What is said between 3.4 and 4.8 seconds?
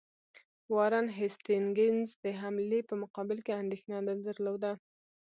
کې اندېښنه نه درلوده.